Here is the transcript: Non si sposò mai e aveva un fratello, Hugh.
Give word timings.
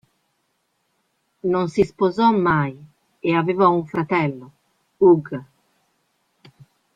Non 1.53 1.67
si 1.69 1.83
sposò 1.83 2.31
mai 2.31 2.75
e 3.19 3.35
aveva 3.35 3.67
un 3.67 3.85
fratello, 3.85 4.51
Hugh. 4.97 5.45